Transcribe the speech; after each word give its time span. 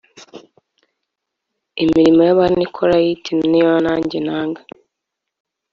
imirimo 1.83 2.21
y 2.27 2.31
Abanikolayiti 2.35 3.33
iyo 3.55 3.71
nanjye 3.85 4.17
nanga 4.25 4.61